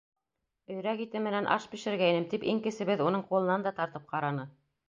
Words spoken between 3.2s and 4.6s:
ҡулынан да тартып ҡараны.